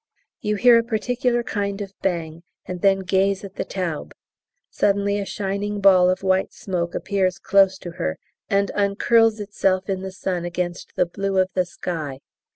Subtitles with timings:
[0.39, 4.13] You hear a particular kind of bang and then gaze at the Taube;
[4.71, 8.17] suddenly a shining ball of white smoke appears close to her,
[8.49, 12.17] and uncurls itself in the sun against the blue of the sky.